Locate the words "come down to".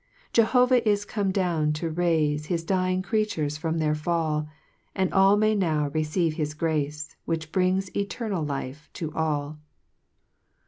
1.05-1.91